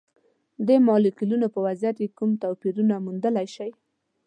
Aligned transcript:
د 0.67 0.69
مالیکولونو 0.87 1.47
په 1.53 1.59
وضعیت 1.65 1.97
کې 1.99 2.07
کوم 2.17 2.31
توپیرونه 2.43 2.95
موندلی 3.05 3.47
شئ؟ 3.55 3.71